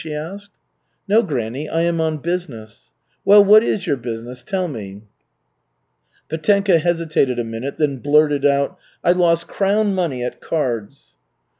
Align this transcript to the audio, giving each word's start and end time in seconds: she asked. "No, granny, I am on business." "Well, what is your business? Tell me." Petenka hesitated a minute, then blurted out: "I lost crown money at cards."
she 0.01 0.15
asked. 0.15 0.49
"No, 1.07 1.21
granny, 1.21 1.69
I 1.69 1.83
am 1.83 2.01
on 2.01 2.17
business." 2.17 2.91
"Well, 3.23 3.45
what 3.45 3.61
is 3.63 3.85
your 3.85 3.97
business? 3.97 4.41
Tell 4.41 4.67
me." 4.67 5.03
Petenka 6.27 6.79
hesitated 6.79 7.37
a 7.37 7.43
minute, 7.43 7.77
then 7.77 7.97
blurted 7.97 8.43
out: 8.43 8.79
"I 9.03 9.11
lost 9.11 9.45
crown 9.45 9.93
money 9.93 10.23
at 10.25 10.41
cards." 10.41 11.17